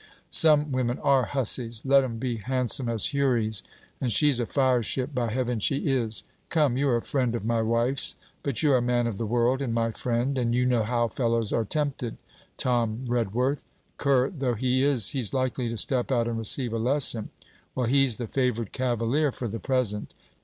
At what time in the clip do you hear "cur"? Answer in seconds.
13.99-14.31